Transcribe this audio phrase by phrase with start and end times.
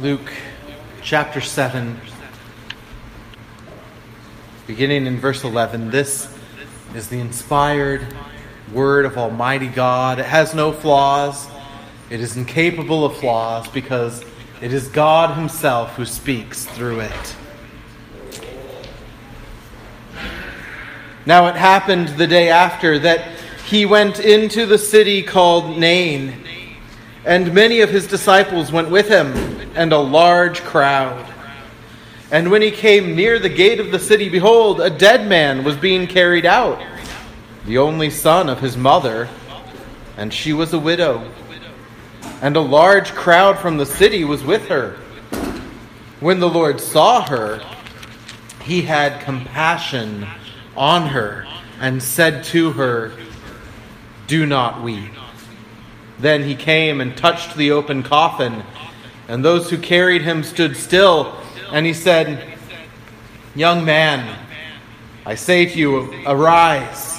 [0.00, 0.32] Luke
[1.02, 2.00] chapter 7,
[4.66, 5.90] beginning in verse 11.
[5.90, 6.34] This
[6.94, 8.06] is the inspired
[8.72, 10.18] word of Almighty God.
[10.18, 11.48] It has no flaws,
[12.08, 14.24] it is incapable of flaws because
[14.62, 17.36] it is God Himself who speaks through it.
[21.26, 26.42] Now it happened the day after that he went into the city called Nain,
[27.24, 29.34] and many of his disciples went with him,
[29.74, 31.26] and a large crowd.
[32.30, 35.76] And when he came near the gate of the city, behold, a dead man was
[35.76, 36.80] being carried out,
[37.66, 39.28] the only son of his mother,
[40.16, 41.30] and she was a widow.
[42.40, 44.96] And a large crowd from the city was with her.
[46.20, 47.60] When the Lord saw her,
[48.62, 50.26] he had compassion
[50.76, 51.46] on her
[51.80, 53.12] and said to her,
[54.26, 55.12] Do not weep.
[56.20, 58.62] Then he came and touched the open coffin,
[59.28, 61.36] and those who carried him stood still.
[61.72, 62.56] And he said,
[63.54, 64.38] Young man,
[65.24, 67.18] I say to you, arise.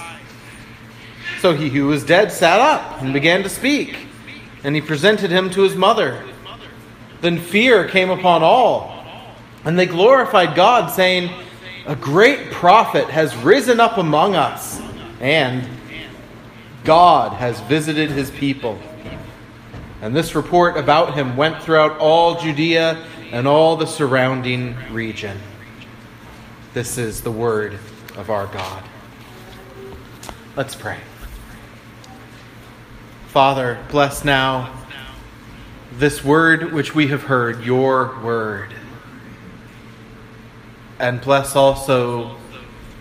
[1.39, 3.97] So he who was dead sat up and began to speak,
[4.63, 6.23] and he presented him to his mother.
[7.21, 9.03] Then fear came upon all,
[9.63, 11.31] and they glorified God, saying,
[11.88, 14.80] a great prophet has risen up among us,
[15.19, 15.67] and
[16.83, 18.80] God has visited his people.
[20.02, 25.38] And this report about him went throughout all Judea and all the surrounding region.
[26.73, 27.77] This is the word
[28.17, 28.83] of our God.
[30.55, 30.99] Let's pray.
[33.27, 34.73] Father, bless now
[35.93, 38.73] this word which we have heard, your word
[41.02, 42.38] and bless also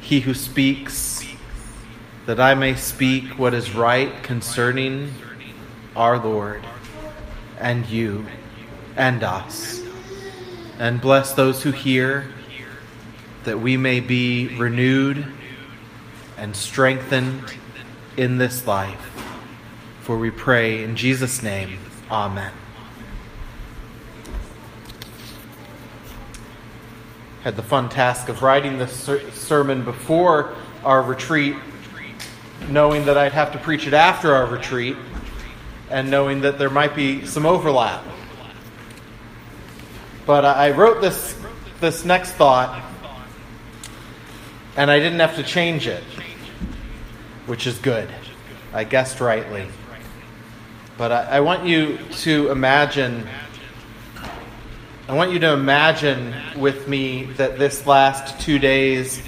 [0.01, 1.23] he who speaks,
[2.25, 5.13] that I may speak what is right concerning
[5.95, 6.65] our Lord
[7.61, 8.27] and you
[8.97, 9.83] and us.
[10.79, 12.33] And bless those who hear,
[13.45, 15.25] that we may be renewed
[16.37, 17.55] and strengthened
[18.17, 19.07] in this life.
[20.01, 21.79] For we pray in Jesus' name,
[22.11, 22.53] Amen.
[27.43, 30.55] had the fun task of writing this ser- sermon before
[30.85, 31.57] our retreat,
[32.69, 34.97] knowing that I'd have to preach it after our retreat,
[35.91, 38.05] and knowing that there might be some overlap.
[40.27, 41.37] But I wrote this,
[41.81, 42.85] this next thought,
[44.77, 46.03] and I didn't have to change it,
[47.47, 48.09] which is good.
[48.73, 49.67] I guessed rightly.
[50.97, 53.27] But I, I want you to imagine
[55.11, 59.21] I want you to imagine with me that this last two days,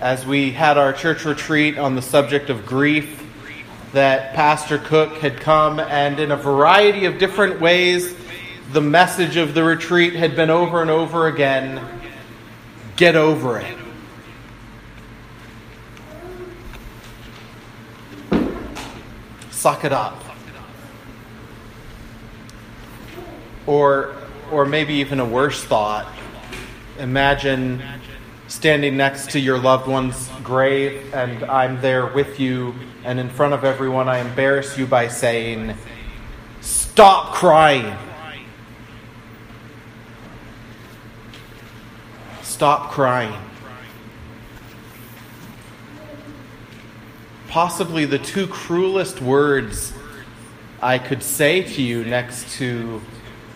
[0.00, 3.19] as we had our church retreat on the subject of grief,
[3.92, 8.14] that Pastor Cook had come and in a variety of different ways,
[8.72, 11.84] the message of the retreat had been over and over again
[12.96, 13.76] get over it.
[19.50, 20.22] Suck it up.
[23.66, 24.14] Or
[24.50, 26.12] or maybe even a worse thought.
[26.98, 27.82] Imagine
[28.50, 32.74] standing next to your loved one's grave, and I'm there with you,
[33.04, 35.76] and in front of everyone, I embarrass you by saying,
[36.60, 37.96] Stop crying.
[42.42, 43.40] Stop crying.
[47.48, 49.92] Possibly the two cruelest words
[50.82, 53.00] I could say to you next to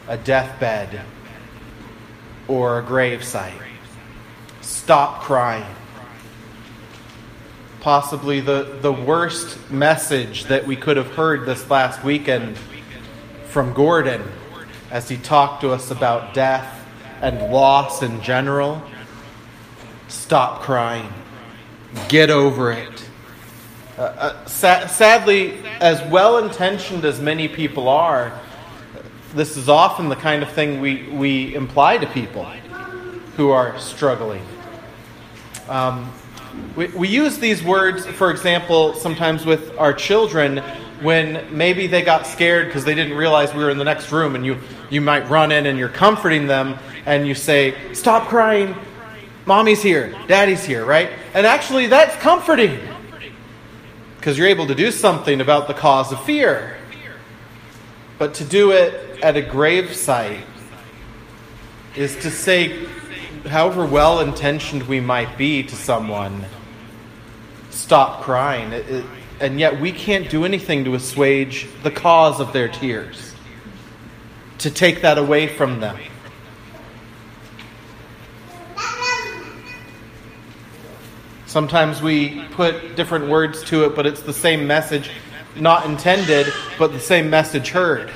[0.06, 1.00] a deathbed,
[2.46, 3.63] or a gravesite.
[4.84, 5.64] Stop crying.
[7.80, 12.58] Possibly the, the worst message that we could have heard this last weekend
[13.46, 14.22] from Gordon
[14.90, 16.86] as he talked to us about death
[17.22, 18.82] and loss in general.
[20.08, 21.10] Stop crying.
[22.08, 23.08] Get over it.
[23.96, 28.38] Uh, uh, sa- sadly, as well intentioned as many people are,
[29.32, 32.44] this is often the kind of thing we, we imply to people
[33.38, 34.44] who are struggling.
[35.68, 36.12] Um,
[36.76, 40.58] we, we use these words, for example, sometimes with our children
[41.00, 44.34] when maybe they got scared because they didn't realize we were in the next room,
[44.34, 44.58] and you,
[44.90, 48.74] you might run in and you're comforting them, and you say, Stop crying,
[49.46, 51.10] mommy's here, daddy's here, right?
[51.34, 52.78] And actually, that's comforting
[54.16, 56.76] because you're able to do something about the cause of fear.
[58.18, 60.40] But to do it at a grave site
[61.94, 62.86] is to say,
[63.46, 66.44] however well intentioned we might be to someone,
[67.70, 68.72] stop crying.
[68.72, 69.04] It, it,
[69.40, 73.34] and yet we can't do anything to assuage the cause of their tears,
[74.58, 75.98] to take that away from them.
[81.46, 85.10] Sometimes we put different words to it, but it's the same message,
[85.54, 88.10] not intended, but the same message heard.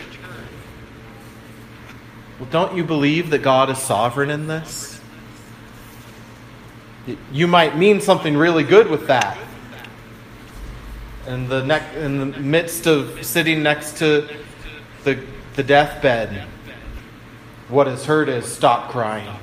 [2.41, 4.98] Well, don't you believe that God is sovereign in this?
[7.33, 9.39] You might mean something really good with that.
[11.27, 14.29] In the, in the midst of sitting next to
[15.05, 15.23] the,
[15.55, 16.45] the deathbed,
[17.69, 19.37] what is heard is stop crying.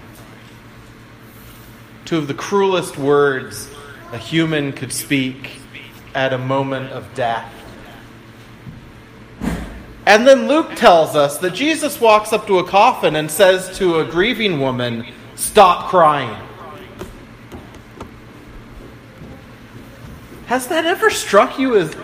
[2.06, 3.70] Two of the cruelest words
[4.12, 5.60] a human could speak
[6.14, 7.52] at a moment of death.
[10.06, 14.00] And then Luke tells us that Jesus walks up to a coffin and says to
[14.00, 16.38] a grieving woman, Stop crying.
[20.48, 21.96] Has that ever struck you as.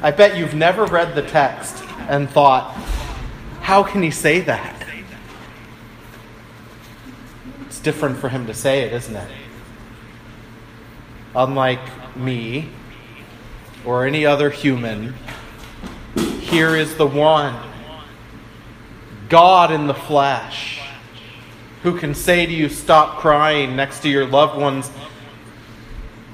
[0.00, 2.74] I bet you've never read the text and thought,
[3.60, 4.86] How can he say that?
[7.66, 9.30] It's different for him to say it, isn't it?
[11.34, 12.68] Unlike me
[13.84, 15.14] or any other human
[16.48, 17.54] here is the one,
[19.28, 20.80] God in the flesh,
[21.82, 24.90] who can say to you, Stop crying next to your loved one's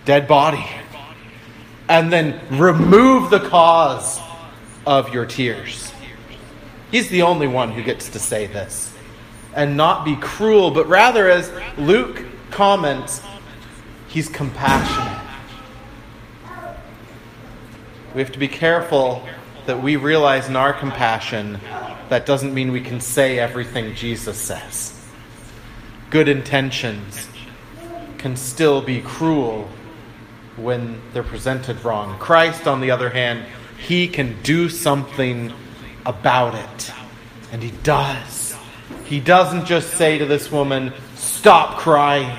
[0.05, 0.65] dead body,
[1.89, 4.21] and then remove the cause
[4.87, 5.93] of your tears.
[6.91, 8.95] He's the only one who gets to say this
[9.55, 13.21] and not be cruel, but rather, as Luke comments,
[14.09, 15.21] he's compassionate.
[18.15, 19.27] We have to be careful
[19.67, 21.61] that we realize in our compassion
[22.09, 24.93] that doesn't mean we can say everything Jesus says.
[26.11, 27.29] Good intentions
[28.19, 29.69] can still be cruel
[30.57, 32.19] when they're presented wrong.
[32.19, 33.45] Christ, on the other hand,
[33.79, 35.53] he can do something
[36.07, 36.93] about it.
[37.53, 38.57] And he does.
[39.05, 42.39] He doesn't just say to this woman, Stop crying.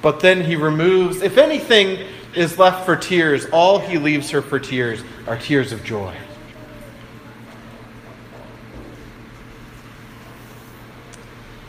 [0.00, 4.58] But then he removes, if anything is left for tears, all he leaves her for
[4.58, 6.14] tears are tears of joy.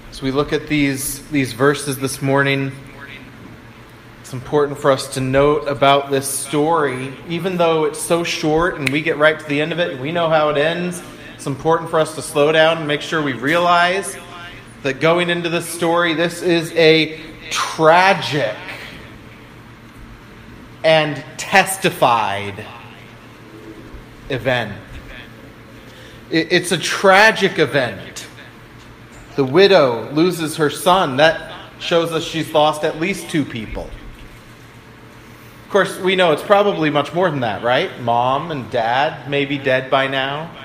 [0.10, 2.72] As we look at these, these verses this morning,
[4.34, 8.90] it's important for us to note about this story, even though it's so short and
[8.90, 11.04] we get right to the end of it and we know how it ends,
[11.36, 14.18] it's important for us to slow down and make sure we realize
[14.82, 17.22] that going into this story, this is a
[17.52, 18.56] tragic
[20.84, 22.66] and testified
[24.30, 24.74] event.
[26.32, 28.26] It's a tragic event.
[29.36, 31.18] The widow loses her son.
[31.18, 33.92] That shows us she's lost at least two people.
[35.74, 38.00] Course, we know it's probably much more than that, right?
[38.00, 40.56] Mom and dad may be dead by now.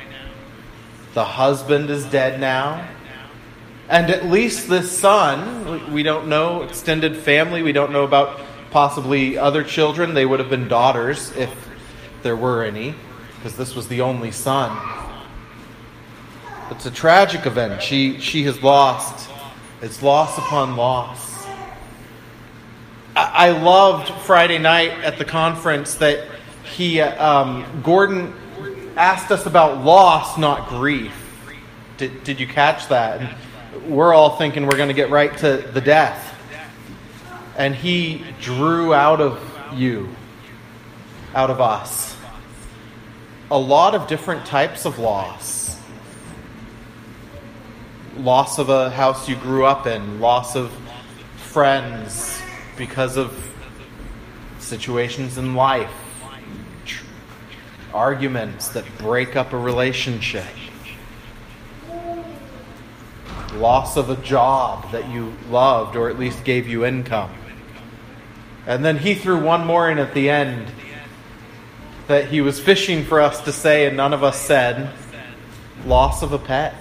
[1.14, 2.86] The husband is dead now.
[3.88, 8.38] And at least this son, we don't know extended family, we don't know about
[8.70, 10.12] possibly other children.
[10.12, 11.70] They would have been daughters if
[12.22, 12.94] there were any
[13.36, 14.76] because this was the only son.
[16.70, 17.82] It's a tragic event.
[17.82, 19.30] She, she has lost.
[19.80, 21.37] It's loss upon loss.
[23.38, 26.26] I, loved Friday night at the conference that
[26.74, 28.34] he, um, Gordon
[28.96, 31.14] asked us about loss, not grief.
[31.98, 33.20] Did, did you catch that?
[33.20, 36.34] And we're all thinking we're going to get right to the death.
[37.56, 39.40] And he drew out of
[39.72, 40.08] you,
[41.32, 42.16] out of us,
[43.52, 45.58] a lot of different types of loss
[48.16, 50.72] loss of a house you grew up in, loss of
[51.36, 52.37] friends
[52.78, 53.36] because of
[54.60, 55.92] situations in life,
[57.92, 60.46] arguments that break up a relationship,
[63.54, 67.32] loss of a job that you loved or at least gave you income.
[68.66, 70.70] And then he threw one more in at the end
[72.06, 74.90] that he was fishing for us to say, and none of us said
[75.84, 76.74] loss of a pet.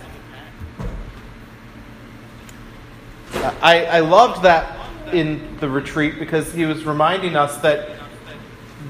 [3.61, 4.76] I, I loved that
[5.13, 7.89] in the retreat because he was reminding us that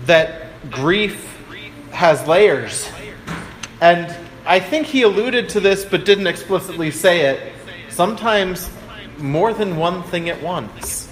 [0.05, 1.37] that grief
[1.91, 2.89] has layers.
[3.81, 7.53] And I think he alluded to this but didn't explicitly say it.
[7.89, 8.69] Sometimes
[9.17, 11.09] more than one thing at once.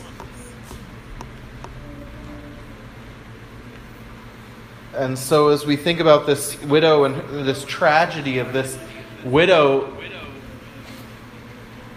[4.93, 8.77] And so, as we think about this widow and this tragedy of this
[9.25, 9.91] widow,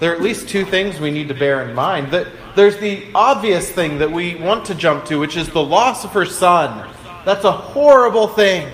[0.01, 2.11] there are at least two things we need to bear in mind.
[2.11, 2.27] That
[2.59, 6.11] there's the obvious thing that we want to jump to, which is the loss of
[6.11, 6.93] her son.
[7.25, 8.69] That's a horrible thing.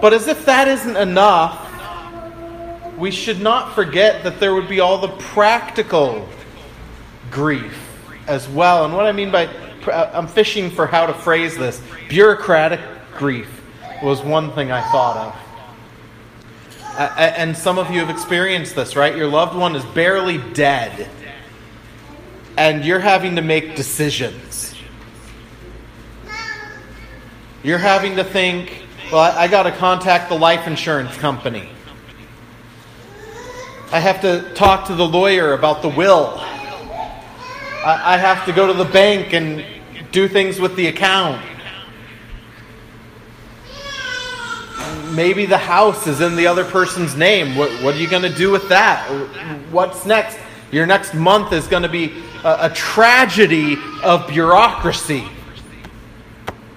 [0.00, 1.60] But as if that isn't enough,
[2.96, 6.28] we should not forget that there would be all the practical
[7.32, 7.76] grief
[8.28, 8.84] as well.
[8.84, 9.48] And what I mean by
[9.92, 12.78] I'm fishing for how to phrase this bureaucratic
[13.16, 13.62] grief
[14.00, 15.34] was one thing I thought of.
[17.18, 19.16] and some of you have experienced this, right?
[19.16, 21.10] Your loved one is barely dead,
[22.56, 24.74] and you're having to make decisions.
[27.62, 31.68] You're having to think, well, I, I got to contact the life insurance company.
[33.90, 36.34] I have to talk to the lawyer about the will.
[36.38, 39.64] I, I have to go to the bank and
[40.12, 41.44] do things with the account.
[45.12, 47.56] Maybe the house is in the other person's name.
[47.56, 49.08] What, what are you going to do with that?
[49.70, 50.38] What's next?
[50.74, 55.24] Your next month is going to be a, a tragedy of bureaucracy.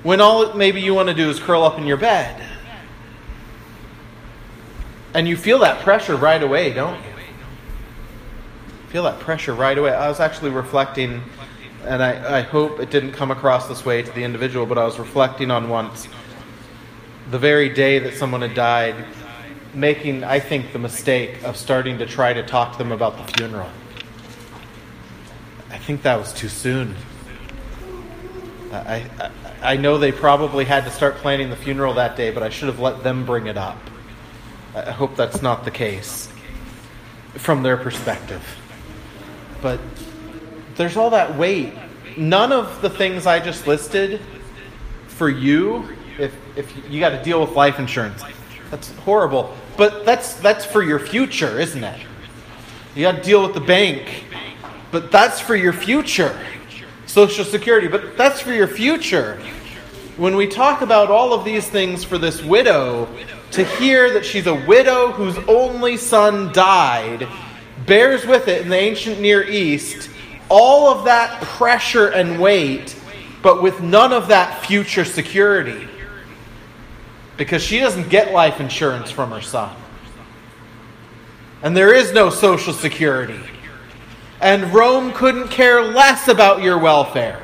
[0.03, 2.39] When all maybe you want to do is curl up in your bed.
[5.15, 7.09] And you feel that pressure right away, don't you?
[8.89, 9.93] Feel that pressure right away.
[9.93, 11.23] I was actually reflecting,
[11.83, 14.85] and I, I hope it didn't come across this way to the individual, but I
[14.85, 16.07] was reflecting on once
[17.31, 18.95] the very day that someone had died,
[19.73, 23.23] making, I think, the mistake of starting to try to talk to them about the
[23.33, 23.71] funeral.
[25.69, 26.95] I think that was too soon.
[28.71, 29.31] I, I,
[29.61, 32.67] I know they probably had to start planning the funeral that day, but I should
[32.67, 33.77] have let them bring it up.
[34.75, 36.29] I hope that's not the case
[37.35, 38.43] from their perspective.
[39.61, 39.79] But
[40.75, 41.73] there's all that weight.
[42.17, 44.21] None of the things I just listed
[45.07, 45.87] for you,
[46.19, 48.23] if, if you got to deal with life insurance,
[48.69, 49.55] that's horrible.
[49.77, 51.99] But that's, that's for your future, isn't it?
[52.95, 54.25] You got to deal with the bank,
[54.91, 56.37] but that's for your future.
[57.05, 59.39] Social Security, but that's for your future.
[60.17, 63.07] When we talk about all of these things for this widow,
[63.51, 67.27] to hear that she's a widow whose only son died
[67.85, 70.09] bears with it in the ancient Near East
[70.49, 72.95] all of that pressure and weight,
[73.41, 75.87] but with none of that future security.
[77.35, 79.75] Because she doesn't get life insurance from her son.
[81.61, 83.39] And there is no social security.
[84.39, 87.41] And Rome couldn't care less about your welfare.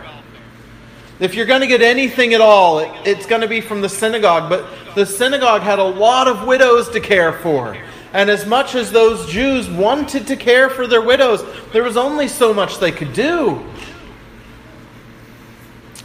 [1.19, 3.89] If you're going to get anything at all, it, it's going to be from the
[3.89, 4.49] synagogue.
[4.49, 7.77] But the synagogue had a lot of widows to care for.
[8.13, 12.27] And as much as those Jews wanted to care for their widows, there was only
[12.27, 13.65] so much they could do.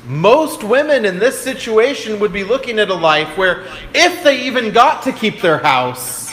[0.06, 4.72] Most women in this situation would be looking at a life where, if they even
[4.72, 6.32] got to keep their house,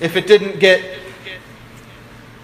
[0.00, 1.01] if it didn't get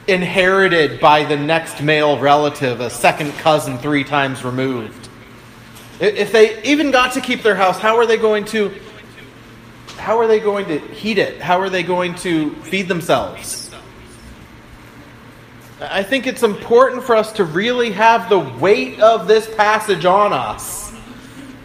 [0.08, 5.08] inherited by the next male relative, a second cousin three times removed,
[6.00, 8.74] if they even got to keep their house, how are they going to
[9.96, 11.40] how are they going to heat it?
[11.40, 13.70] How are they going to feed themselves?
[15.80, 20.32] I think it's important for us to really have the weight of this passage on
[20.32, 20.94] us.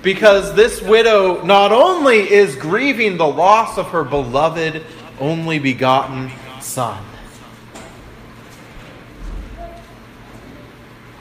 [0.01, 4.83] Because this widow not only is grieving the loss of her beloved,
[5.19, 7.01] only begotten son,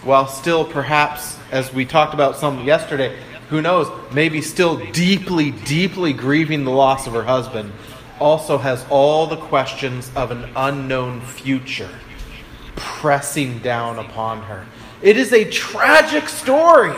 [0.04, 3.16] while still perhaps, as we talked about some yesterday,
[3.48, 7.72] who knows, maybe still deeply, deeply grieving the loss of her husband,
[8.18, 11.90] also has all the questions of an unknown future
[12.76, 14.66] pressing down upon her.
[15.02, 16.96] It is a tragic story.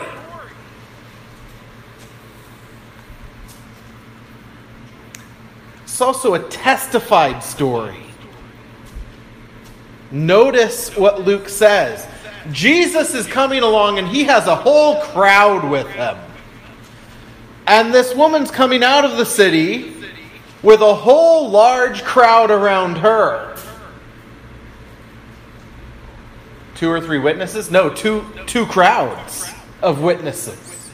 [5.83, 8.05] It's also a testified story.
[10.11, 12.07] Notice what Luke says.
[12.51, 16.17] Jesus is coming along and he has a whole crowd with him.
[17.67, 19.95] And this woman's coming out of the city
[20.63, 23.57] with a whole large crowd around her.
[26.75, 27.71] Two or three witnesses?
[27.71, 30.91] No, two, two crowds of witnesses.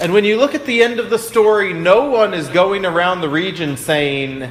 [0.00, 3.20] And when you look at the end of the story, no one is going around
[3.20, 4.50] the region saying,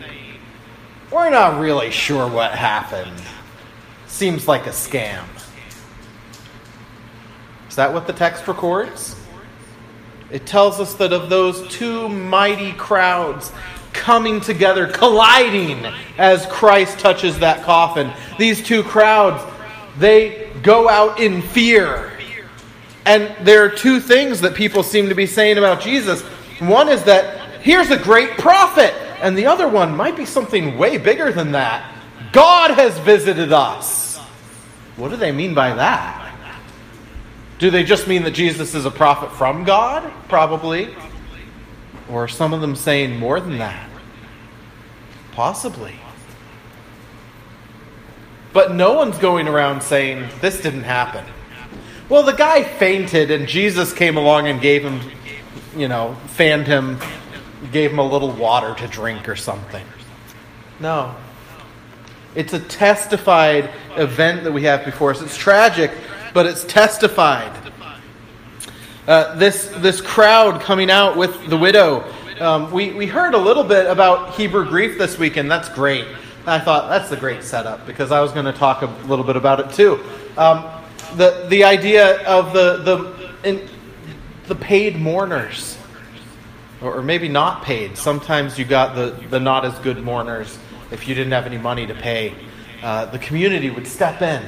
[1.11, 3.21] We're not really sure what happened.
[4.05, 5.25] Seems like a scam.
[7.79, 9.15] That what the text records?
[10.29, 13.53] It tells us that of those two mighty crowds
[13.93, 15.85] coming together, colliding
[16.17, 19.41] as Christ touches that coffin, these two crowds,
[19.97, 22.11] they go out in fear.
[23.05, 26.21] And there are two things that people seem to be saying about Jesus.
[26.59, 30.97] One is that here's a great prophet, and the other one might be something way
[30.97, 31.95] bigger than that.
[32.33, 34.17] God has visited us.
[34.97, 36.18] What do they mean by that?
[37.59, 40.11] Do they just mean that Jesus is a prophet from God?
[40.29, 40.95] Probably.
[42.09, 43.89] Or some of them saying more than that?
[45.33, 45.93] Possibly.
[48.53, 51.23] But no one's going around saying, this didn't happen.
[52.07, 55.01] well, the guy fainted and Jesus came along and gave him,
[55.75, 56.97] you know, fanned him,
[57.73, 59.85] gave him a little water to drink or something.
[60.79, 61.13] No.
[62.35, 65.21] It's a testified event that we have before us.
[65.21, 65.91] It's tragic,
[66.33, 67.51] but it's testified.
[69.07, 72.03] Uh, this, this crowd coming out with the widow.
[72.39, 75.49] Um, we, we heard a little bit about Hebrew grief this weekend.
[75.49, 76.05] That's great.
[76.45, 79.35] I thought that's a great setup because I was going to talk a little bit
[79.35, 79.99] about it too.
[80.37, 80.65] Um,
[81.15, 83.67] the, the idea of the, the, in,
[84.47, 85.77] the paid mourners,
[86.81, 87.97] or, maybe not paid.
[87.97, 90.57] Sometimes you got the, the not as good mourners
[90.91, 92.35] if you didn't have any money to pay.
[92.81, 94.43] Uh, the community would step in.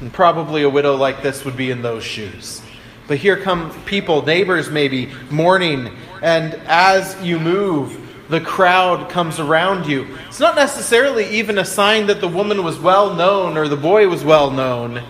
[0.00, 2.62] And probably a widow like this would be in those shoes.
[3.08, 5.96] But here come people, neighbors maybe, mourning.
[6.22, 7.98] And as you move,
[8.28, 10.16] the crowd comes around you.
[10.26, 14.08] It's not necessarily even a sign that the woman was well known or the boy
[14.08, 15.02] was well known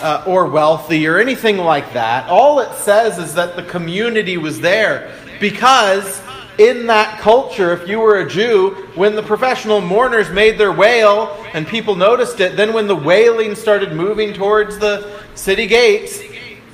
[0.00, 2.28] uh, or wealthy or anything like that.
[2.28, 6.20] All it says is that the community was there because
[6.58, 11.36] in that culture, if you were a Jew, when the professional mourners made their wail
[11.54, 16.20] and people noticed it, then when the wailing started moving towards the city gates,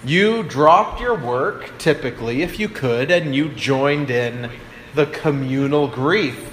[0.04, 4.50] you dropped your work, typically, if you could, and you joined in
[4.94, 6.52] the communal grief.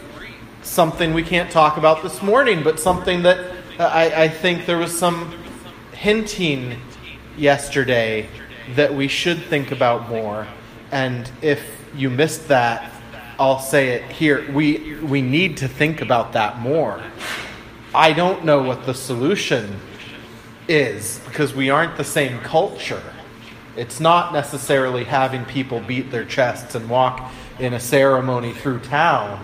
[0.61, 3.39] Something we can't talk about this morning, but something that
[3.79, 5.33] uh, I, I think there was some
[5.93, 6.79] hinting
[7.37, 8.27] yesterday
[8.75, 10.47] that we should think about more.
[10.91, 12.90] And if you missed that,
[13.41, 14.45] I'll say it here.
[14.51, 17.01] We, we need to think about that more.
[17.91, 19.79] I don't know what the solution
[20.67, 23.01] is because we aren't the same culture.
[23.75, 29.43] It's not necessarily having people beat their chests and walk in a ceremony through town.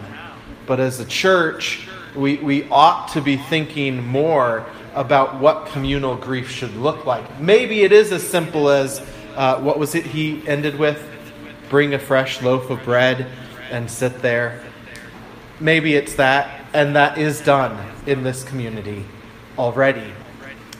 [0.67, 4.63] But as a church, we, we ought to be thinking more
[4.93, 7.39] about what communal grief should look like.
[7.39, 9.01] Maybe it is as simple as
[9.35, 11.03] uh, what was it he ended with?
[11.71, 13.25] Bring a fresh loaf of bread
[13.71, 14.63] and sit there.
[15.59, 19.05] Maybe it's that, and that is done in this community
[19.57, 20.11] already.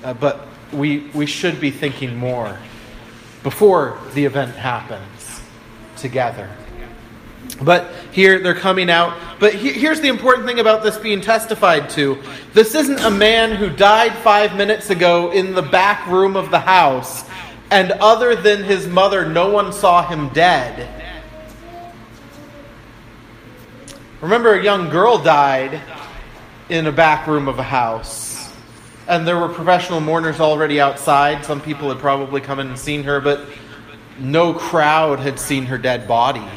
[0.04, 2.58] Uh, but we, we should be thinking more
[3.44, 5.42] before the event happens
[5.96, 6.50] together.
[7.62, 9.18] But here they're coming out.
[9.40, 12.22] But he, here's the important thing about this being testified to
[12.54, 16.60] this isn't a man who died five minutes ago in the back room of the
[16.60, 17.28] house,
[17.72, 20.97] and other than his mother, no one saw him dead.
[24.20, 25.80] Remember, a young girl died
[26.70, 28.52] in a back room of a house,
[29.08, 31.46] and there were professional mourners already outside.
[31.46, 33.48] Some people had probably come in and seen her, but
[34.18, 36.50] no crowd had seen her dead body.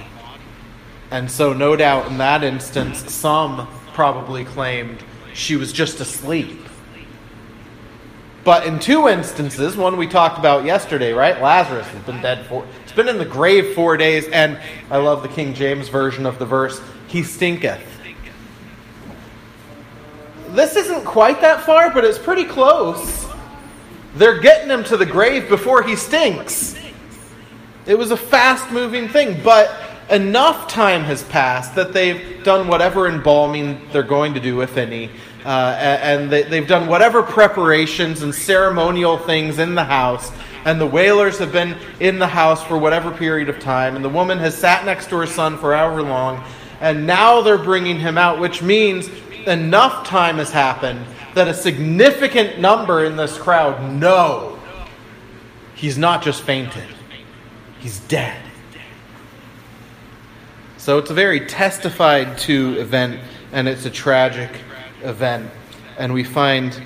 [1.10, 6.60] And so, no doubt in that instance, some probably claimed she was just asleep.
[8.42, 11.38] But in two instances, one we talked about yesterday, right?
[11.42, 14.58] Lazarus has been dead for, it's been in the grave four days, and
[14.90, 17.84] I love the King James version of the verse he stinketh.
[20.50, 23.26] This isn't quite that far, but it's pretty close.
[24.14, 26.76] They're getting him to the grave before he stinks.
[27.86, 29.76] It was a fast moving thing, but
[30.08, 35.10] enough time has passed that they've done whatever embalming they're going to do, if any,
[35.44, 40.30] uh, and they, have done whatever preparations and ceremonial things in the house.
[40.64, 44.10] And the wailers have been in the house for whatever period of time, and the
[44.10, 46.44] woman has sat next to her son for however long,
[46.80, 49.08] and now they're bringing him out, which means
[49.46, 54.58] enough time has happened that a significant number in this crowd know
[55.74, 56.88] he's not just fainted,
[57.78, 58.40] he's dead.
[60.76, 63.20] So it's a very testified to event,
[63.52, 64.50] and it's a tragic
[65.02, 65.50] event.
[65.98, 66.80] And we find,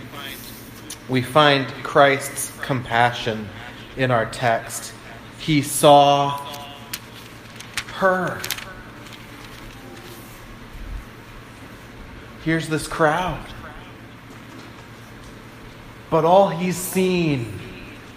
[1.09, 3.49] we find Christ's compassion
[3.97, 4.93] in our text.
[5.39, 6.39] He saw
[7.95, 8.41] her.
[12.45, 13.43] Here's this crowd.
[16.11, 17.59] But all he's seen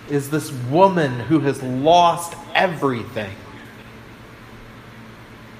[0.09, 3.33] is this woman who has lost everything.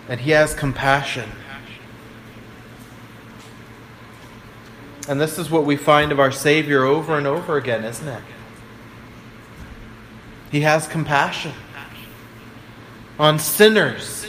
[0.10, 1.30] And he has compassion.
[5.08, 8.24] And this is what we find of our Savior over and over again, isn't it?
[10.52, 11.54] He has compassion
[13.18, 14.28] on sinners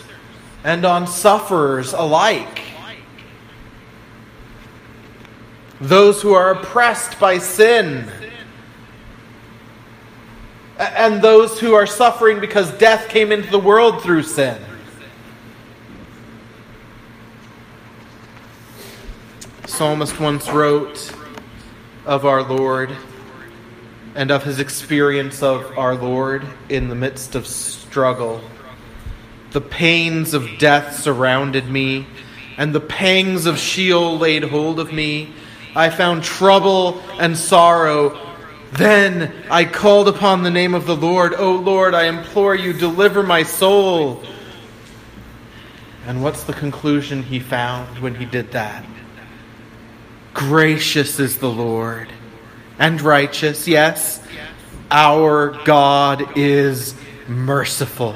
[0.63, 2.63] and on sufferers alike.
[5.81, 8.11] Those who are oppressed by sin,
[10.79, 14.63] and those who are suffering because death came into the world through sin.
[19.67, 21.13] Psalmist once wrote
[22.07, 22.97] of our Lord,
[24.15, 28.41] and of his experience of our Lord in the midst of struggle.
[29.53, 32.07] The pains of death surrounded me,
[32.57, 35.33] and the pangs of Sheol laid hold of me.
[35.75, 38.19] I found trouble and sorrow.
[38.73, 41.35] Then I called upon the name of the Lord.
[41.35, 44.23] O Lord, I implore you, deliver my soul.
[46.07, 48.85] And what's the conclusion he found when he did that?
[50.35, 52.09] Gracious is the Lord
[52.79, 54.23] and righteous, yes.
[54.91, 56.95] Our God is
[57.27, 58.15] merciful.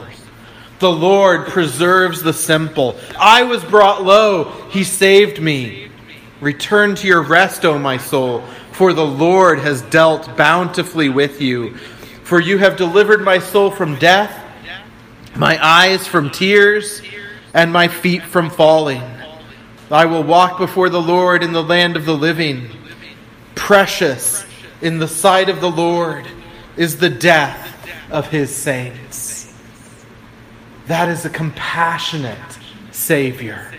[0.78, 2.96] The Lord preserves the simple.
[3.18, 5.90] I was brought low, he saved me.
[6.42, 8.40] Return to your rest, O my soul,
[8.72, 11.76] for the Lord has dealt bountifully with you.
[12.24, 14.36] For you have delivered my soul from death,
[15.36, 17.00] my eyes from tears,
[17.54, 19.04] and my feet from falling.
[19.88, 22.70] I will walk before the Lord in the land of the living.
[23.54, 24.44] Precious
[24.80, 26.26] in the sight of the Lord
[26.76, 29.54] is the death of his saints.
[30.88, 32.58] That is a compassionate
[32.90, 33.72] Savior.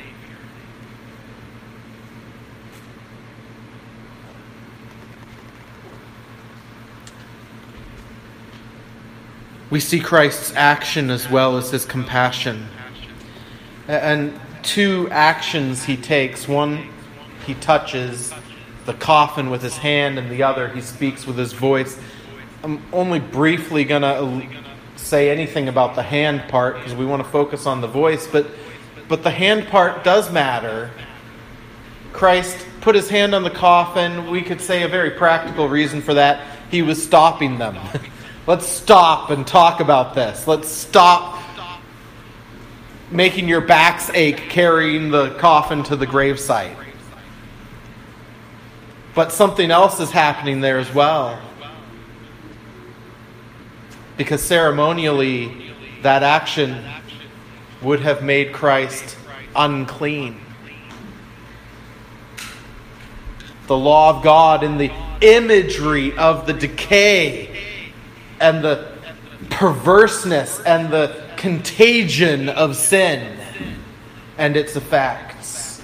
[9.73, 12.67] We see Christ's action as well as his compassion.
[13.87, 16.89] And two actions he takes one,
[17.47, 18.31] he touches
[18.85, 21.97] the coffin with his hand, and the other, he speaks with his voice.
[22.63, 24.47] I'm only briefly going to
[24.95, 28.45] say anything about the hand part because we want to focus on the voice, but,
[29.07, 30.91] but the hand part does matter.
[32.11, 34.29] Christ put his hand on the coffin.
[34.29, 36.45] We could say a very practical reason for that.
[36.69, 37.75] He was stopping them.
[38.45, 40.47] Let's stop and talk about this.
[40.47, 41.41] Let's stop
[43.09, 46.75] making your backs ache carrying the coffin to the gravesite.
[49.15, 51.39] But something else is happening there as well.
[54.17, 56.83] Because ceremonially, that action
[57.81, 59.15] would have made Christ
[59.55, 60.41] unclean.
[63.67, 67.72] The law of God in the imagery of the decay
[68.43, 68.85] and the
[69.49, 73.39] perverseness and the contagion of sin
[74.37, 75.81] and its effects.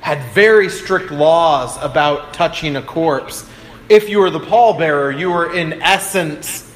[0.00, 3.48] Had very strict laws about touching a corpse.
[3.88, 6.74] If you were the pallbearer, you were in essence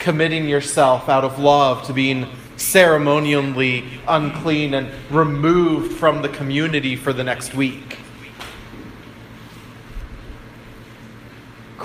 [0.00, 2.26] committing yourself out of love to being
[2.56, 7.99] ceremonially unclean and removed from the community for the next week.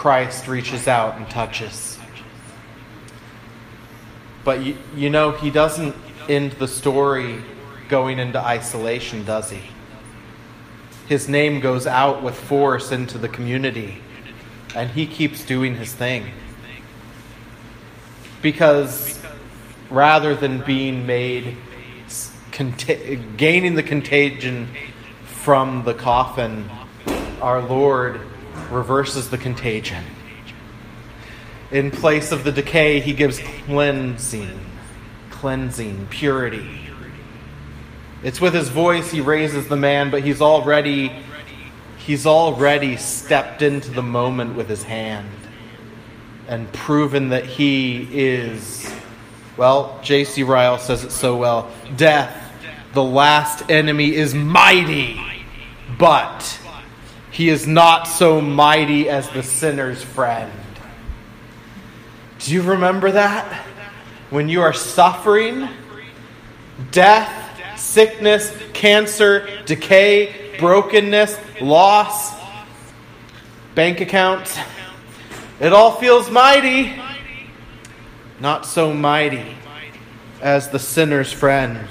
[0.05, 1.97] Christ reaches out and touches.
[4.43, 5.95] But you, you know, he doesn't
[6.29, 7.41] end the story
[7.89, 9.63] going into isolation, does he?
[11.07, 13.97] His name goes out with force into the community,
[14.75, 16.27] and he keeps doing his thing.
[18.43, 19.19] Because
[19.89, 21.57] rather than being made,
[23.37, 24.67] gaining the contagion
[25.25, 26.69] from the coffin,
[27.41, 28.21] our Lord
[28.71, 30.04] reverses the contagion
[31.71, 34.60] in place of the decay, he gives cleansing,
[35.30, 36.80] cleansing, purity.
[38.23, 41.12] It's with his voice he raises the man, but he's already
[41.97, 45.30] he's already stepped into the moment with his hand
[46.47, 48.93] and proven that he is
[49.58, 50.43] well, J.C.
[50.43, 51.71] Ryle says it so well.
[51.95, 52.36] Death,
[52.93, 55.19] the last enemy, is mighty,
[55.97, 56.60] but
[57.36, 60.54] he is not so mighty as the sinner's friend.
[62.39, 63.65] Do you remember that?
[64.30, 65.67] When you are suffering,
[66.91, 72.34] death, sickness, cancer, decay, brokenness, loss,
[73.76, 74.58] bank accounts,
[75.60, 76.98] it all feels mighty.
[78.39, 79.58] Not so mighty
[80.41, 81.86] as the sinner's friend.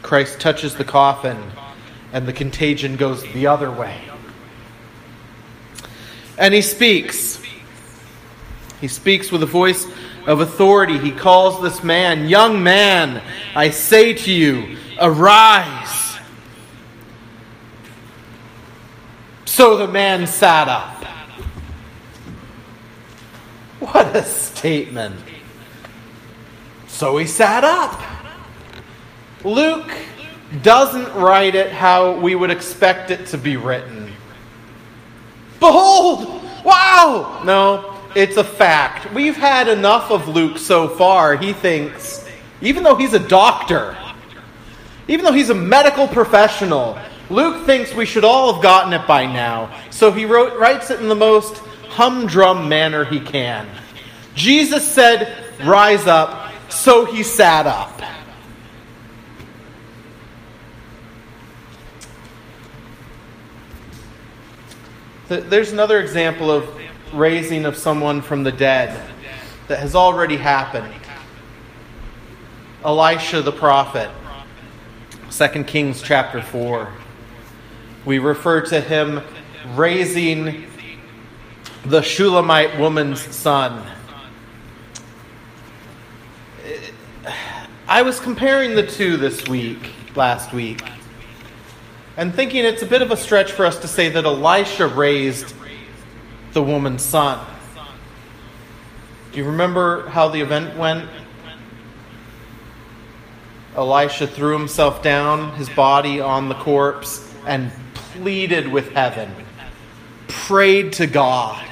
[0.00, 1.36] Christ touches the coffin,
[2.14, 4.09] and the contagion goes the other way.
[6.40, 7.40] And he speaks.
[8.80, 9.86] He speaks with a voice
[10.26, 10.98] of authority.
[10.98, 13.22] He calls this man, Young man,
[13.54, 16.18] I say to you, arise.
[19.44, 21.04] So the man sat up.
[23.80, 25.20] What a statement.
[26.86, 28.00] So he sat up.
[29.44, 29.92] Luke
[30.62, 34.12] doesn't write it how we would expect it to be written.
[36.92, 37.40] Wow!
[37.44, 39.14] No, it's a fact.
[39.14, 41.36] We've had enough of Luke so far.
[41.36, 42.28] He thinks,
[42.60, 43.96] even though he's a doctor,
[45.06, 46.98] even though he's a medical professional,
[47.30, 49.72] Luke thinks we should all have gotten it by now.
[49.90, 51.58] So he wrote, writes it in the most
[51.90, 53.68] humdrum manner he can.
[54.34, 58.02] Jesus said, Rise up, so he sat up.
[65.30, 66.68] There's another example of
[67.12, 69.00] raising of someone from the dead
[69.68, 70.92] that has already happened.
[72.84, 74.10] Elisha the prophet,
[75.30, 76.88] 2 Kings chapter 4.
[78.04, 79.22] We refer to him
[79.76, 80.66] raising
[81.84, 83.86] the Shulamite woman's son.
[87.86, 90.82] I was comparing the two this week, last week,
[92.20, 95.54] and thinking it's a bit of a stretch for us to say that Elisha raised
[96.52, 97.42] the woman's son.
[99.32, 101.08] Do you remember how the event went?
[103.74, 109.34] Elisha threw himself down, his body on the corpse, and pleaded with heaven,
[110.28, 111.66] prayed to God.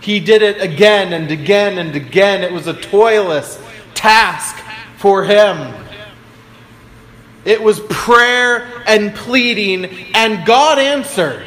[0.00, 2.42] He did it again and again and again.
[2.42, 3.62] It was a toilless
[3.94, 4.56] task
[4.96, 5.72] for him.
[7.44, 11.46] It was prayer and pleading, and God answered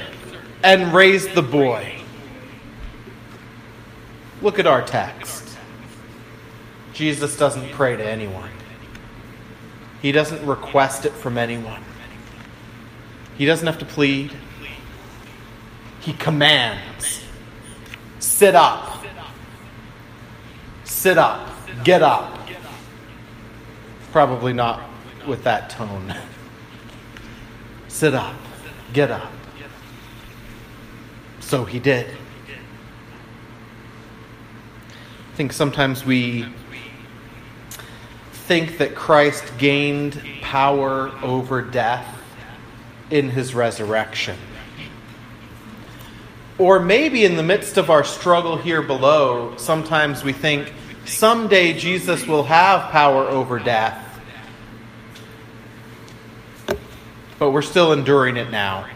[0.63, 1.95] and raised the boy.
[4.41, 5.57] Look at our text.
[6.93, 8.49] Jesus doesn't pray to anyone,
[10.01, 11.81] He doesn't request it from anyone.
[13.37, 14.31] He doesn't have to plead,
[16.01, 17.23] He commands
[18.23, 19.05] sit up,
[20.85, 21.47] sit up,
[21.83, 22.39] get up.
[24.11, 24.92] Probably not
[25.27, 26.13] with that tone.
[27.87, 28.35] Sit up,
[28.93, 29.31] get up.
[31.39, 32.07] So he did.
[35.31, 36.45] I think sometimes we
[38.31, 42.07] think that Christ gained power over death
[43.09, 44.37] in his resurrection.
[46.57, 50.71] Or maybe in the midst of our struggle here below, sometimes we think
[51.05, 54.02] someday Jesus will have power over death.
[57.43, 58.87] But we're still enduring it now.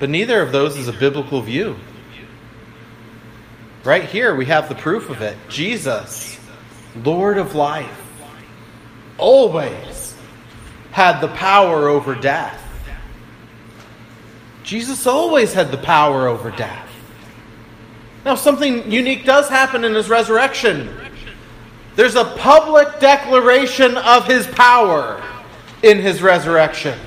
[0.00, 1.76] But neither of those is a biblical view.
[3.84, 5.36] Right here, we have the proof of it.
[5.50, 6.40] Jesus,
[7.04, 8.02] Lord of life,
[9.18, 10.16] always
[10.92, 12.58] had the power over death.
[14.64, 16.88] Jesus always had the power over death.
[18.24, 20.88] Now, something unique does happen in his resurrection.
[21.96, 25.22] There's a public declaration of his power
[25.82, 26.98] in his resurrection.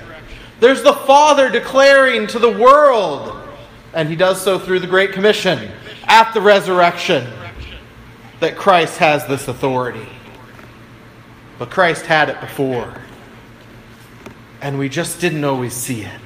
[0.60, 3.36] There's the Father declaring to the world,
[3.94, 5.72] and he does so through the Great Commission
[6.06, 7.28] at the resurrection,
[8.40, 10.08] that Christ has this authority.
[11.58, 12.94] But Christ had it before
[14.66, 16.20] and we just didn't always see it.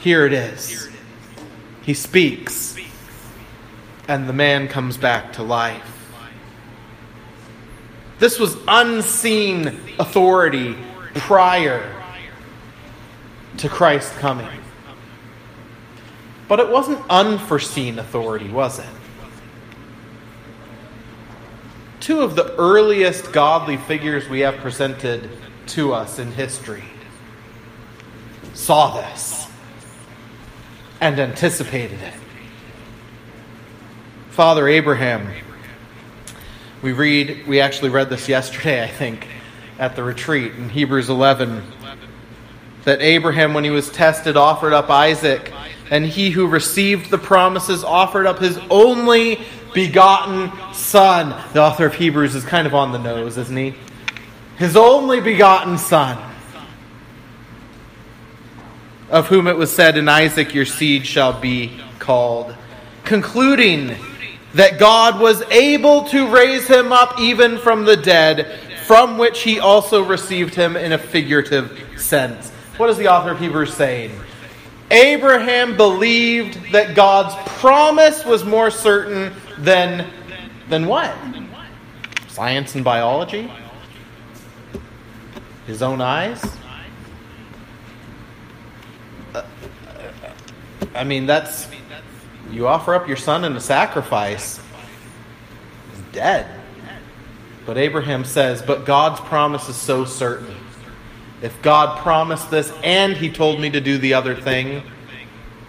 [0.00, 0.88] Here it is.
[1.82, 2.76] He speaks,
[4.08, 5.91] and the man comes back to life.
[8.18, 10.76] This was unseen authority
[11.14, 11.94] prior
[13.58, 14.48] to Christ coming.
[16.48, 18.86] But it wasn't unforeseen authority, was it?
[22.00, 25.30] Two of the earliest godly figures we have presented
[25.68, 26.84] to us in history
[28.54, 29.48] saw this
[31.00, 32.14] and anticipated it.
[34.30, 35.32] Father Abraham,
[36.82, 39.26] we read, we actually read this yesterday, I think,
[39.78, 41.62] at the retreat in Hebrews 11,
[42.84, 45.52] that Abraham, when he was tested, offered up Isaac,
[45.90, 49.40] and he who received the promises offered up his only
[49.72, 51.30] begotten son.
[51.52, 53.74] The author of Hebrews is kind of on the nose, isn't he?
[54.62, 56.16] his only begotten Son,
[59.10, 62.54] of whom it was said, In Isaac your seed shall be called,
[63.04, 63.96] concluding
[64.54, 69.60] that God was able to raise him up even from the dead, from which he
[69.60, 72.50] also received him in a figurative sense.
[72.76, 74.18] What is the author of Hebrews saying?
[74.90, 80.06] Abraham believed that God's promise was more certain than,
[80.68, 81.14] than what?
[82.28, 83.50] Science and biology?
[85.66, 86.42] His own eyes?
[89.34, 89.42] Uh,
[90.94, 91.68] I mean, that's.
[92.50, 94.60] You offer up your son in a sacrifice,
[95.90, 96.46] he's dead.
[97.64, 100.54] But Abraham says, But God's promise is so certain.
[101.40, 104.82] If God promised this and he told me to do the other thing,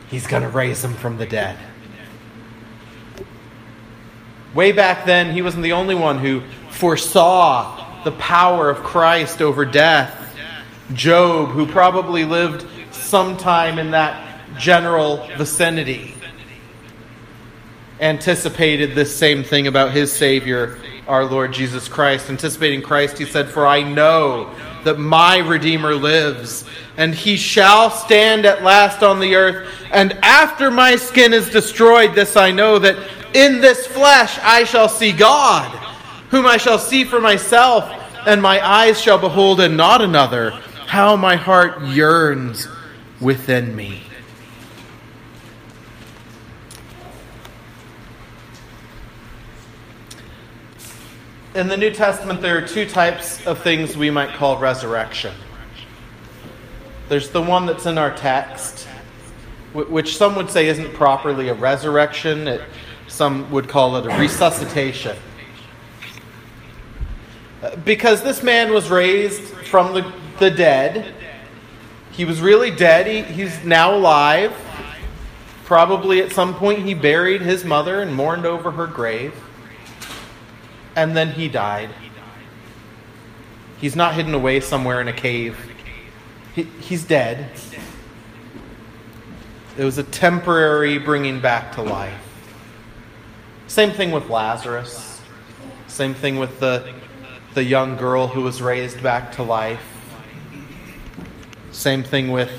[0.09, 1.57] he's going to raise him from the dead.
[4.53, 9.65] Way back then, he wasn't the only one who foresaw the power of Christ over
[9.65, 10.19] death.
[10.93, 16.12] Job, who probably lived sometime in that general vicinity
[18.03, 22.29] anticipated this same thing about his Savior, our Lord Jesus Christ.
[22.29, 26.65] Anticipating Christ, he said, For I know that my Redeemer lives,
[26.97, 29.69] and he shall stand at last on the earth.
[29.91, 32.97] And after my skin is destroyed, this I know that
[33.33, 35.71] in this flesh I shall see God,
[36.29, 37.89] whom I shall see for myself,
[38.27, 40.51] and my eyes shall behold and not another.
[40.87, 42.67] How my heart yearns
[43.21, 44.03] within me.
[51.55, 55.35] In the New Testament, there are two types of things we might call resurrection.
[57.09, 58.87] There's the one that's in our text,
[59.71, 62.61] which some would say isn't properly a resurrection, it,
[63.07, 65.15] some would call it a resuscitation.
[67.61, 71.13] Uh, because this man was raised from the, the dead,
[72.13, 74.51] he was really dead, he, he's now alive.
[75.65, 79.35] Probably at some point he buried his mother and mourned over her grave
[80.95, 81.89] and then he died.
[83.79, 85.57] He's not hidden away somewhere in a cave.
[86.55, 87.49] He, he's dead.
[89.77, 92.21] It was a temporary bringing back to life.
[93.67, 95.21] Same thing with Lazarus.
[95.87, 96.93] Same thing with the,
[97.55, 99.81] the young girl who was raised back to life.
[101.71, 102.51] Same thing with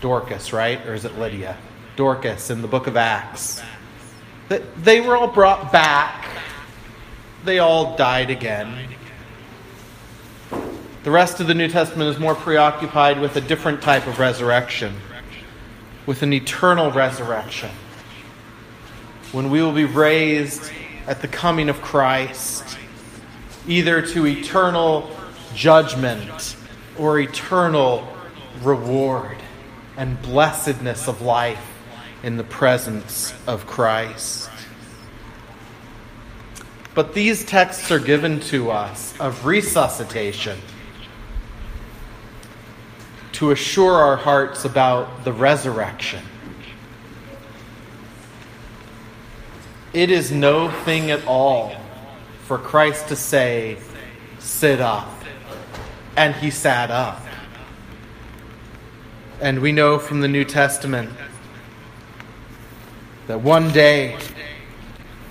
[0.00, 0.84] Dorcas, right?
[0.86, 1.56] Or is it Lydia?
[1.96, 3.62] Dorcas in the book of Acts.
[4.48, 6.26] They were all brought back
[7.44, 8.88] they all died again.
[11.02, 14.94] The rest of the New Testament is more preoccupied with a different type of resurrection,
[16.04, 17.70] with an eternal resurrection,
[19.32, 20.70] when we will be raised
[21.06, 22.76] at the coming of Christ,
[23.66, 25.10] either to eternal
[25.54, 26.56] judgment
[26.98, 28.06] or eternal
[28.62, 29.38] reward
[29.96, 31.66] and blessedness of life
[32.22, 34.49] in the presence of Christ.
[36.94, 40.58] But these texts are given to us of resuscitation
[43.32, 46.22] to assure our hearts about the resurrection.
[49.92, 51.74] It is no thing at all
[52.44, 53.78] for Christ to say,
[54.38, 55.08] Sit up.
[56.16, 57.22] And he sat up.
[59.40, 61.10] And we know from the New Testament
[63.26, 64.18] that one day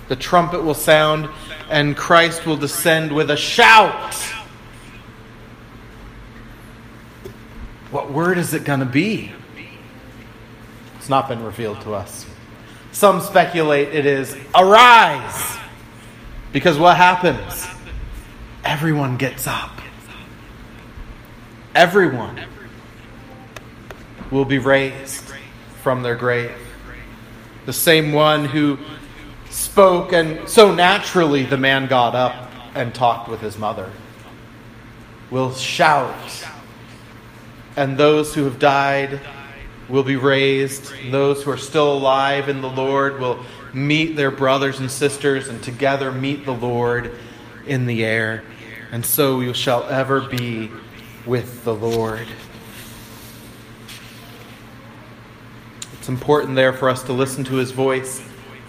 [0.08, 1.28] the trumpet will sound
[1.70, 4.14] and Christ will descend with a shout.
[7.92, 9.32] What word is it going to be?
[10.96, 12.26] It's not been revealed to us.
[12.92, 15.56] Some speculate it is arise.
[16.52, 17.66] Because what happens?
[18.64, 19.80] Everyone gets up.
[21.74, 22.44] Everyone
[24.32, 25.32] will be raised
[25.82, 26.56] from their grave.
[27.66, 28.78] The same one who
[29.50, 33.90] spoke, and so naturally the man got up and talked with his mother.
[35.30, 36.46] Will shout,
[37.76, 39.20] and those who have died
[39.88, 40.92] will be raised.
[40.92, 45.48] and Those who are still alive in the Lord will meet their brothers and sisters,
[45.48, 47.12] and together meet the Lord
[47.66, 48.42] in the air.
[48.92, 50.70] And so we shall ever be
[51.26, 52.26] with the Lord.
[55.92, 58.22] It's important there for us to listen to his voice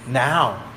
[0.07, 0.70] now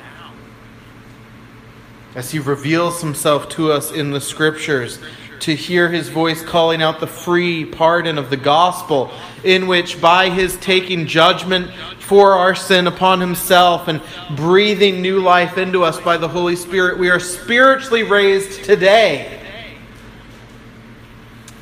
[2.14, 4.98] as he reveals himself to us in the scriptures,
[5.40, 9.10] to hear his voice calling out the free pardon of the gospel,
[9.42, 14.00] in which by his taking judgment for our sin upon himself and
[14.36, 19.40] breathing new life into us by the Holy Spirit, we are spiritually raised today.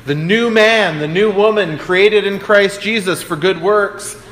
[0.05, 4.22] The new man, the new woman created in Christ Jesus for good works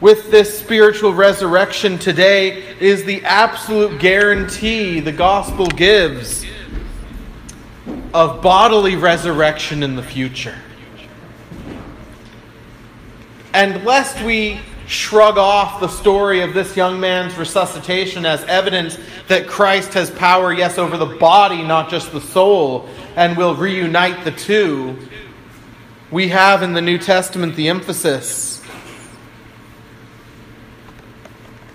[0.00, 6.44] with this spiritual resurrection today is the absolute guarantee the gospel gives
[8.12, 10.56] of bodily resurrection in the future.
[13.54, 19.48] And lest we shrug off the story of this young man's resuscitation as evidence that
[19.48, 24.30] Christ has power, yes, over the body, not just the soul, and will reunite the
[24.30, 24.96] two,
[26.10, 28.55] we have in the New Testament the emphasis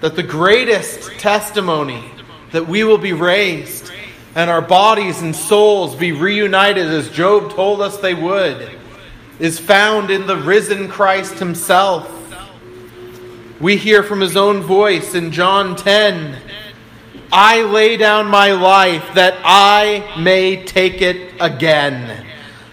[0.02, 2.12] that the greatest testimony
[2.52, 3.92] that we will be raised
[4.36, 8.78] and our bodies and souls be reunited as Job told us they would
[9.40, 12.18] is found in the risen Christ himself.
[13.60, 16.38] We hear from his own voice in John 10
[17.34, 22.26] I lay down my life that I may take it again.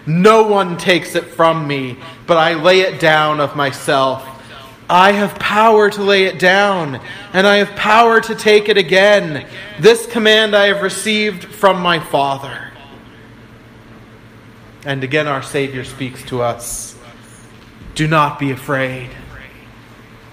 [0.05, 4.27] No one takes it from me, but I lay it down of myself.
[4.89, 6.99] I have power to lay it down,
[7.31, 9.47] and I have power to take it again.
[9.79, 12.71] This command I have received from my Father.
[14.85, 16.97] And again, our Savior speaks to us
[17.93, 19.11] Do not be afraid.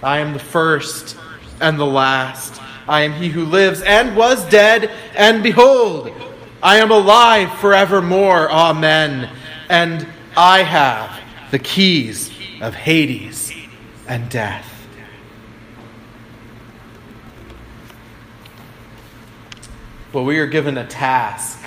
[0.03, 1.19] I am the first
[1.61, 2.63] and the last.
[2.89, 6.11] I am he who lives and was dead, and behold,
[6.63, 8.51] I am alive forevermore.
[8.51, 9.29] Amen.
[9.69, 12.31] And I have the keys
[12.63, 13.46] of Hades
[14.09, 14.73] and death.
[20.13, 21.63] But we are given a task.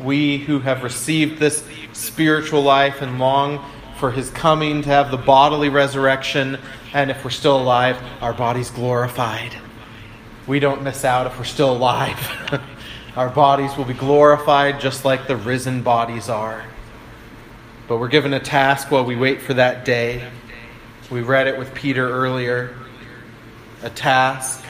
[0.00, 3.64] We who have received this spiritual life and long
[3.98, 6.58] for his coming to have the bodily resurrection,
[6.92, 9.56] and if we're still alive, our bodies glorified.
[10.46, 12.62] We don't miss out if we're still alive.
[13.16, 16.64] our bodies will be glorified just like the risen bodies are.
[17.88, 20.28] But we're given a task while we wait for that day.
[21.10, 22.74] We read it with Peter earlier
[23.82, 24.64] a task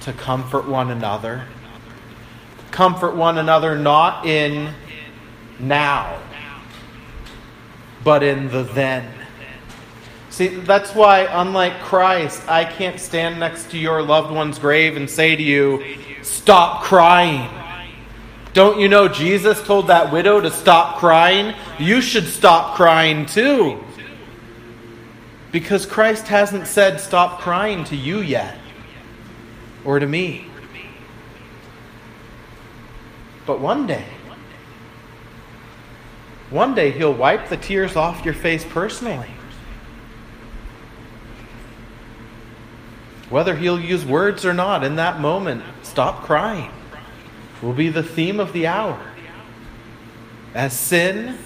[0.00, 1.44] to comfort one another.
[2.70, 4.74] Comfort one another not in
[5.58, 6.20] now,
[8.04, 9.10] but in the then.
[10.28, 15.08] See, that's why, unlike Christ, I can't stand next to your loved one's grave and
[15.08, 15.82] say to you,
[16.22, 17.50] Stop crying.
[18.52, 21.54] Don't you know Jesus told that widow to stop crying?
[21.78, 23.82] You should stop crying too.
[25.58, 28.56] Because Christ hasn't said, Stop crying to you yet,
[29.84, 30.46] or to me.
[33.44, 34.04] But one day,
[36.50, 39.32] one day He'll wipe the tears off your face personally.
[43.28, 46.70] Whether He'll use words or not in that moment, stop crying
[47.62, 49.04] will be the theme of the hour.
[50.54, 51.36] As sin,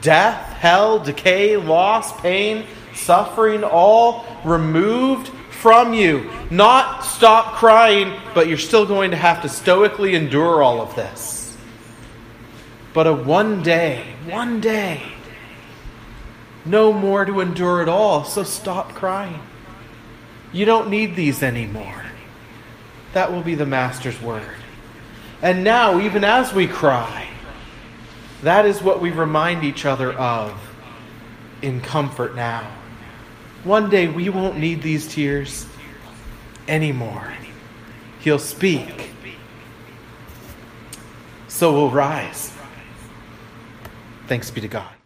[0.00, 6.30] death, hell, decay, loss, pain, suffering, all removed from you.
[6.50, 11.56] Not stop crying, but you're still going to have to stoically endure all of this.
[12.92, 15.02] But a one day, one day,
[16.64, 19.40] no more to endure at all, so stop crying.
[20.52, 22.02] You don't need these anymore.
[23.12, 24.42] That will be the Master's word.
[25.42, 27.28] And now, even as we cry,
[28.42, 30.58] that is what we remind each other of
[31.62, 32.70] in comfort now.
[33.64, 35.66] One day we won't need these tears
[36.66, 37.34] anymore.
[38.20, 39.10] He'll speak.
[41.48, 42.52] So we'll rise.
[44.28, 44.99] Thanks be to God.